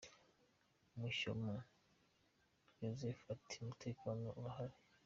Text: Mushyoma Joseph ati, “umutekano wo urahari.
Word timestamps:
Mushyoma 0.97 1.53
Joseph 2.77 3.21
ati, 3.33 3.55
“umutekano 3.59 4.21
wo 4.27 4.33
urahari. 4.39 4.77